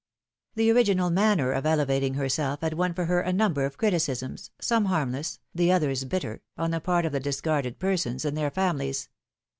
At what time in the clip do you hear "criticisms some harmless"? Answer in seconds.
3.77-5.37